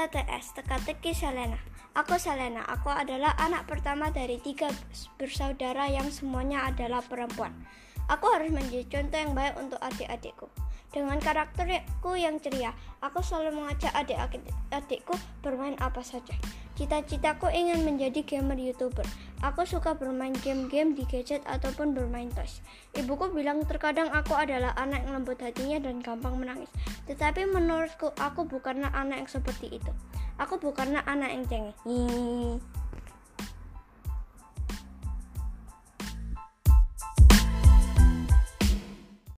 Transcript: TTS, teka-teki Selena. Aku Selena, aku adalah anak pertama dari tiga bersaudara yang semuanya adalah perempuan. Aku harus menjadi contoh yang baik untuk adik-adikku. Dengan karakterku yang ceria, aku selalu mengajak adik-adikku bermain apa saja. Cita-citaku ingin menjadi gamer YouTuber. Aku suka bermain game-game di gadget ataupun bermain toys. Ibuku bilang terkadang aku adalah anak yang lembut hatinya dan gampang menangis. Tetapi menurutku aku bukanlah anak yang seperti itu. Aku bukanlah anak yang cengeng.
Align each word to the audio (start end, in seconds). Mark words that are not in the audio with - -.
TTS, 0.00 0.56
teka-teki 0.56 1.12
Selena. 1.12 1.60
Aku 1.92 2.16
Selena, 2.16 2.64
aku 2.64 2.88
adalah 2.88 3.36
anak 3.36 3.68
pertama 3.68 4.08
dari 4.08 4.40
tiga 4.40 4.72
bersaudara 5.20 5.92
yang 5.92 6.08
semuanya 6.08 6.64
adalah 6.64 7.04
perempuan. 7.04 7.52
Aku 8.08 8.24
harus 8.32 8.48
menjadi 8.48 8.88
contoh 8.88 9.18
yang 9.20 9.32
baik 9.36 9.60
untuk 9.60 9.76
adik-adikku. 9.84 10.48
Dengan 10.88 11.20
karakterku 11.20 12.16
yang 12.16 12.40
ceria, 12.40 12.72
aku 13.04 13.20
selalu 13.20 13.60
mengajak 13.60 13.92
adik-adikku 13.92 15.20
bermain 15.44 15.76
apa 15.76 16.00
saja. 16.00 16.32
Cita-citaku 16.80 17.52
ingin 17.52 17.84
menjadi 17.84 18.24
gamer 18.24 18.56
YouTuber. 18.56 19.04
Aku 19.44 19.68
suka 19.68 20.00
bermain 20.00 20.32
game-game 20.32 20.96
di 20.96 21.04
gadget 21.04 21.44
ataupun 21.44 21.92
bermain 21.92 22.32
toys. 22.32 22.64
Ibuku 22.96 23.36
bilang 23.36 23.60
terkadang 23.68 24.08
aku 24.08 24.32
adalah 24.32 24.72
anak 24.80 25.04
yang 25.04 25.20
lembut 25.20 25.36
hatinya 25.44 25.76
dan 25.76 26.00
gampang 26.00 26.40
menangis. 26.40 26.72
Tetapi 27.04 27.52
menurutku 27.52 28.16
aku 28.16 28.48
bukanlah 28.48 28.88
anak 28.96 29.20
yang 29.20 29.28
seperti 29.28 29.76
itu. 29.76 29.92
Aku 30.40 30.56
bukanlah 30.56 31.04
anak 31.04 31.36
yang 31.36 31.44
cengeng. 31.52 31.76